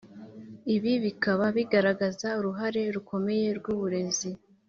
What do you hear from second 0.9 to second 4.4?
bikaba bigaragaza uruhare rukomeye rw'uburezi